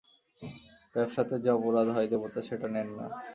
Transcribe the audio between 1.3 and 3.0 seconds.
যে অপরাধ হয় দেবতা সেটা নেন